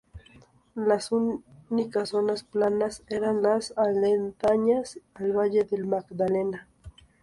[0.73, 6.67] Las únicas zonas planas eran las aledañas al valle del Magdalena.